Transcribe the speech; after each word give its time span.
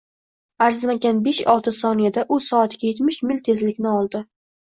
Arzimagan 0.67 1.17
besh-olti 1.27 1.73
soniyada 1.75 2.25
u 2.37 2.41
soatiga 2.47 2.89
yetmish 2.93 3.19
mil 3.33 3.43
tezlikni 3.51 3.93
oldi 4.01 4.23